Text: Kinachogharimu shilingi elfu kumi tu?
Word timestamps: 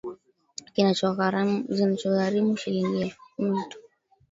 Kinachogharimu 0.73 2.57
shilingi 2.57 3.01
elfu 3.01 3.21
kumi 3.35 3.61
tu? 3.69 3.77